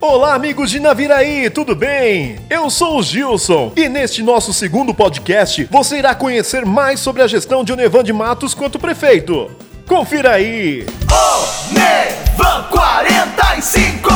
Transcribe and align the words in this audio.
Olá, 0.00 0.34
amigos 0.34 0.70
de 0.70 0.80
Naviraí, 0.80 1.50
tudo 1.50 1.74
bem? 1.74 2.38
Eu 2.48 2.70
sou 2.70 2.98
o 2.98 3.02
Gilson 3.02 3.72
e 3.76 3.88
neste 3.88 4.22
nosso 4.22 4.52
segundo 4.52 4.94
podcast 4.94 5.68
você 5.70 5.98
irá 5.98 6.14
conhecer 6.14 6.64
mais 6.64 7.00
sobre 7.00 7.22
a 7.22 7.26
gestão 7.26 7.62
de 7.62 7.72
Onevan 7.72 8.02
de 8.02 8.12
Matos 8.12 8.54
quanto 8.54 8.78
prefeito. 8.78 9.50
Confira 9.86 10.32
aí! 10.32 10.86
Onevan 11.10 12.64
45! 12.70 14.07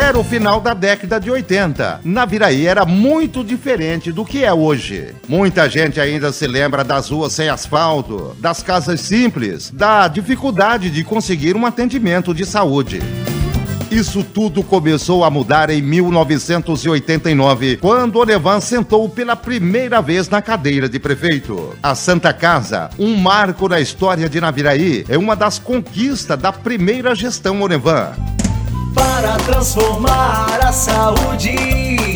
Era 0.00 0.18
o 0.18 0.24
final 0.24 0.62
da 0.62 0.72
década 0.72 1.20
de 1.20 1.30
80. 1.30 2.00
Naviraí 2.02 2.66
era 2.66 2.86
muito 2.86 3.44
diferente 3.44 4.10
do 4.10 4.24
que 4.24 4.42
é 4.42 4.52
hoje. 4.52 5.14
Muita 5.28 5.68
gente 5.68 6.00
ainda 6.00 6.32
se 6.32 6.46
lembra 6.46 6.82
das 6.82 7.10
ruas 7.10 7.34
sem 7.34 7.50
asfalto, 7.50 8.34
das 8.40 8.62
casas 8.62 9.02
simples, 9.02 9.70
da 9.70 10.08
dificuldade 10.08 10.88
de 10.88 11.04
conseguir 11.04 11.54
um 11.54 11.66
atendimento 11.66 12.34
de 12.34 12.46
saúde. 12.46 13.00
Isso 13.90 14.24
tudo 14.24 14.62
começou 14.62 15.22
a 15.22 15.30
mudar 15.30 15.68
em 15.68 15.82
1989, 15.82 17.76
quando 17.76 18.20
Olevan 18.20 18.60
sentou 18.60 19.08
pela 19.08 19.36
primeira 19.36 20.00
vez 20.00 20.28
na 20.28 20.40
cadeira 20.40 20.88
de 20.88 20.98
prefeito. 20.98 21.76
A 21.82 21.94
Santa 21.94 22.32
Casa, 22.32 22.88
um 22.98 23.16
marco 23.16 23.68
na 23.68 23.80
história 23.80 24.28
de 24.28 24.40
Naviraí, 24.40 25.04
é 25.08 25.18
uma 25.18 25.36
das 25.36 25.58
conquistas 25.58 26.38
da 26.38 26.52
primeira 26.52 27.14
gestão 27.14 27.60
Olevan. 27.60 28.12
Para 29.00 29.38
transformar 29.38 30.60
a 30.62 30.70
saúde 30.72 31.56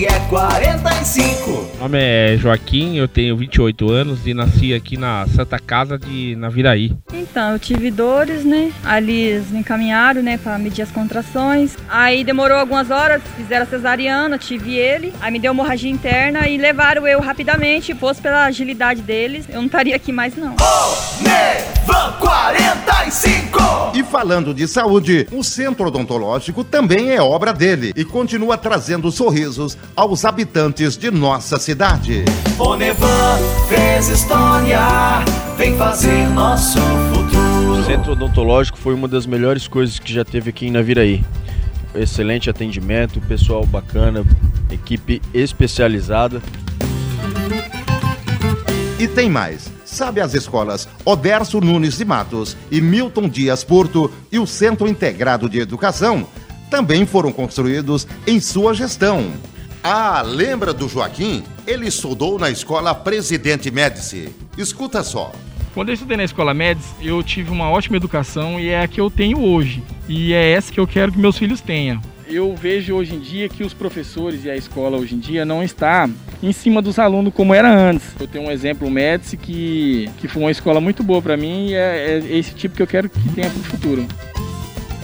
é 0.05 0.21
45. 0.29 1.51
Meu 1.51 1.81
nome 1.81 1.99
é 1.99 2.37
Joaquim, 2.37 2.99
eu 2.99 3.09
tenho 3.09 3.35
28 3.39 3.91
anos 3.91 4.27
e 4.27 4.35
nasci 4.35 4.75
aqui 4.75 4.99
na 4.99 5.27
Santa 5.35 5.59
Casa 5.59 5.99
de 5.99 6.37
Naviraí. 6.37 6.95
Então, 7.15 7.53
eu 7.53 7.59
tive 7.59 7.91
dores, 7.91 8.45
né? 8.45 8.71
Ali 8.85 9.19
eles 9.19 9.51
me 9.51 9.61
encaminharam, 9.61 10.23
né, 10.23 10.37
para 10.37 10.59
medir 10.59 10.83
as 10.83 10.91
contrações. 10.91 11.75
Aí 11.89 12.23
demorou 12.23 12.59
algumas 12.59 12.91
horas, 12.91 13.23
fizeram 13.35 13.63
a 13.63 13.67
cesariana, 13.67 14.37
tive 14.37 14.77
ele. 14.77 15.11
Aí 15.23 15.33
me 15.33 15.39
deu 15.39 15.55
hemorragia 15.55 15.91
interna 15.91 16.47
e 16.47 16.59
levaram 16.59 17.09
eu 17.09 17.19
rapidamente. 17.19 17.95
Fosse 17.95 18.21
pela 18.21 18.45
agilidade 18.45 19.01
deles, 19.01 19.47
eu 19.49 19.57
não 19.57 19.67
estaria 19.67 19.97
aqui 19.97 20.13
mais 20.13 20.37
não. 20.37 20.55
45! 22.21 22.55
E 22.61 22.94
falando 24.25 24.55
de 24.55 24.67
saúde, 24.67 25.29
o 25.31 25.45
Centro 25.45 25.89
Odontológico 25.89 26.65
também 26.65 27.11
é 27.11 27.21
obra 27.21 27.53
dele 27.53 27.93
e 27.95 28.07
continua 28.07 28.57
trazendo 28.57 29.13
sorrisos 29.13 29.77
aos 29.95 30.25
habitantes 30.25 30.97
de 30.97 31.11
nossa 31.11 31.59
cidade. 31.59 32.25
Onevan 32.59 33.37
fez 33.69 34.09
história, 34.09 34.81
vem 35.59 35.77
fazer 35.77 36.27
nosso 36.31 36.79
futuro. 37.13 37.73
O 37.73 37.85
Centro 37.85 38.13
Odontológico 38.13 38.79
foi 38.79 38.95
uma 38.95 39.07
das 39.07 39.27
melhores 39.27 39.69
coisas 39.69 39.99
que 39.99 40.11
já 40.11 40.25
teve 40.25 40.49
aqui 40.49 40.69
em 40.69 40.71
Naviraí. 40.71 41.23
Excelente 41.95 42.49
atendimento, 42.49 43.21
pessoal 43.21 43.67
bacana, 43.67 44.25
equipe 44.71 45.21
especializada. 45.35 46.41
E 48.99 49.07
tem 49.07 49.29
mais. 49.29 49.74
Sabe 49.95 50.21
as 50.21 50.35
escolas 50.35 50.89
Oderso 51.05 51.61
Nunes 51.61 51.97
de 51.97 52.05
Matos 52.05 52.57
e 52.69 52.81
Milton 52.81 53.29
Dias 53.29 53.63
Porto 53.63 54.11
e 54.33 54.41
o 54.41 54.45
Centro 54.45 54.89
Integrado 54.89 55.49
de 55.49 55.61
Educação 55.61 56.27
também 56.69 57.07
foram 57.07 57.31
construídos 57.31 58.05
em 58.27 58.41
sua 58.41 58.75
gestão. 58.75 59.31
Ah, 59.85 60.21
lembra 60.21 60.73
do 60.73 60.89
Joaquim? 60.89 61.45
Ele 61.65 61.87
estudou 61.87 62.41
na 62.41 62.51
escola 62.51 62.93
Presidente 62.93 63.71
Médici. 63.71 64.35
Escuta 64.59 65.05
só. 65.05 65.31
Quando 65.73 65.91
eu 65.91 65.95
estudei 65.95 66.17
na 66.17 66.25
escola 66.25 66.53
Médici, 66.53 66.93
eu 67.01 67.23
tive 67.23 67.53
uma 67.53 67.71
ótima 67.71 67.97
educação 67.97 68.59
e 68.59 68.71
é 68.71 68.83
a 68.83 68.89
que 68.89 69.01
eu 69.01 69.09
tenho 69.09 69.41
hoje. 69.41 69.81
E 70.09 70.33
é 70.33 70.51
essa 70.51 70.73
que 70.73 70.81
eu 70.81 70.89
quero 70.89 71.13
que 71.13 71.19
meus 71.21 71.39
filhos 71.39 71.61
tenham. 71.61 72.03
Eu 72.27 72.55
vejo 72.57 72.95
hoje 72.95 73.15
em 73.15 73.19
dia 73.19 73.49
que 73.49 73.63
os 73.63 73.75
professores 73.75 74.45
e 74.45 74.51
a 74.51 74.57
escola 74.57 74.97
hoje 74.97 75.15
em 75.15 75.19
dia 75.19 75.45
não 75.45 75.63
está 75.63 76.09
em 76.43 76.53
cima 76.53 76.81
dos 76.81 76.99
alunos 76.99 77.35
como 77.35 77.53
era 77.53 77.71
antes. 77.71 78.07
Eu 78.19 78.27
tenho 78.27 78.47
um 78.47 78.51
exemplo, 78.51 78.89
o 78.89 78.91
Médici, 78.91 79.37
que, 79.37 80.09
que 80.19 80.27
foi 80.27 80.43
uma 80.43 80.51
escola 80.51 80.81
muito 80.81 81.03
boa 81.03 81.21
para 81.21 81.37
mim 81.37 81.69
e 81.69 81.75
é, 81.75 82.23
é 82.31 82.37
esse 82.37 82.55
tipo 82.55 82.77
que 82.77 82.83
eu 82.83 82.87
quero 82.87 83.11
que 83.11 83.29
tenha 83.31 83.51
para 83.51 83.61
o 83.61 83.65
futuro. 83.65 84.07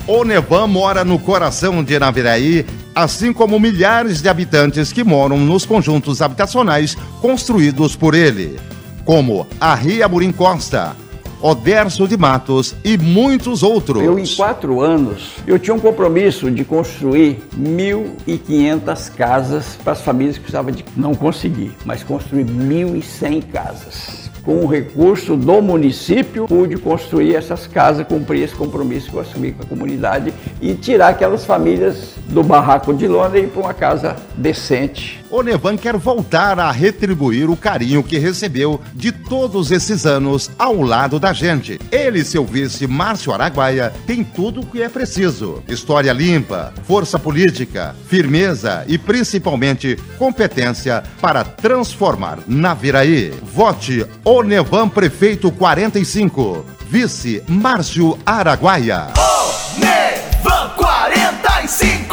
O 0.06 0.24
Nevan 0.24 0.66
mora 0.66 1.04
no 1.04 1.18
coração 1.18 1.84
de 1.84 1.98
Naviraí, 1.98 2.64
assim 2.94 3.32
como 3.32 3.60
milhares 3.60 4.22
de 4.22 4.28
habitantes 4.28 4.92
que 4.92 5.04
moram 5.04 5.36
nos 5.36 5.66
conjuntos 5.66 6.22
habitacionais 6.22 6.96
construídos 7.20 7.94
por 7.94 8.14
ele, 8.14 8.58
como 9.04 9.46
a 9.60 9.74
Ria 9.74 10.08
Murim 10.08 10.32
Costa, 10.32 10.96
Oderso 11.40 12.06
de 12.06 12.16
Matos 12.16 12.74
e 12.84 12.98
muitos 12.98 13.62
outros. 13.62 14.02
Eu, 14.02 14.18
em 14.18 14.26
quatro 14.26 14.80
anos, 14.80 15.36
eu 15.46 15.58
tinha 15.58 15.74
um 15.74 15.80
compromisso 15.80 16.50
de 16.50 16.64
construir 16.64 17.38
1.500 17.58 19.10
casas 19.14 19.78
para 19.82 19.92
as 19.92 20.02
famílias 20.02 20.36
que 20.36 20.42
precisavam 20.42 20.72
de... 20.72 20.84
Não 20.96 21.14
consegui, 21.14 21.72
mas 21.84 22.02
construir 22.02 22.44
1.100 22.44 23.44
casas 23.52 24.30
com 24.42 24.64
o 24.64 24.66
recurso 24.66 25.36
do 25.36 25.60
município, 25.60 26.46
pude 26.46 26.76
construir 26.76 27.34
essas 27.34 27.66
casas, 27.66 28.06
cumprir 28.06 28.42
esse 28.42 28.54
compromisso 28.54 29.10
que 29.10 29.16
eu 29.16 29.20
assumi 29.20 29.52
com 29.52 29.62
a 29.62 29.66
comunidade 29.66 30.32
e 30.60 30.74
tirar 30.74 31.08
aquelas 31.08 31.44
famílias 31.44 32.14
do 32.30 32.42
barraco 32.42 32.94
de 32.94 33.06
lona 33.06 33.38
e 33.38 33.42
ir 33.42 33.48
para 33.48 33.60
uma 33.60 33.74
casa 33.74 34.16
decente. 34.36 35.20
O 35.30 35.42
Nevan 35.42 35.76
quer 35.76 35.96
voltar 35.96 36.58
a 36.58 36.70
retribuir 36.70 37.48
o 37.48 37.56
carinho 37.56 38.02
que 38.02 38.18
recebeu 38.18 38.80
de 38.94 39.12
todos 39.12 39.70
esses 39.70 40.04
anos 40.04 40.50
ao 40.58 40.82
lado 40.82 41.20
da 41.20 41.32
gente. 41.32 41.78
Ele 41.90 42.20
e 42.20 42.24
seu 42.24 42.44
vice, 42.44 42.86
Márcio 42.86 43.32
Araguaia, 43.32 43.92
tem 44.06 44.24
tudo 44.24 44.60
o 44.60 44.66
que 44.66 44.82
é 44.82 44.88
preciso: 44.88 45.62
história 45.68 46.12
limpa, 46.12 46.72
força 46.84 47.18
política, 47.18 47.94
firmeza 48.08 48.84
e 48.88 48.98
principalmente 48.98 49.96
competência 50.18 51.02
para 51.20 51.44
transformar 51.44 52.38
Naviraí. 52.46 53.32
Vote 53.42 54.06
O 54.24 54.42
Nevan 54.42 54.88
Prefeito 54.88 55.50
45, 55.52 56.64
vice 56.88 57.42
Márcio 57.48 58.18
Araguaia. 58.26 59.08
Onevan 59.16 60.70
45! 60.76 62.09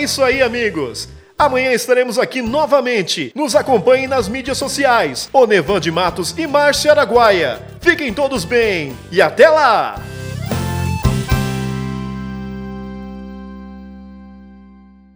É 0.00 0.04
isso 0.04 0.24
aí, 0.24 0.40
amigos! 0.40 1.10
Amanhã 1.38 1.72
estaremos 1.72 2.18
aqui 2.18 2.40
novamente. 2.40 3.30
Nos 3.34 3.54
acompanhem 3.54 4.06
nas 4.06 4.30
mídias 4.30 4.56
sociais. 4.56 5.28
Onevan 5.30 5.78
de 5.78 5.90
Matos 5.90 6.34
e 6.38 6.46
Márcio 6.46 6.90
Araguaia. 6.90 7.60
Fiquem 7.82 8.10
todos 8.10 8.46
bem 8.46 8.96
e 9.12 9.20
até 9.20 9.50
lá! 9.50 10.00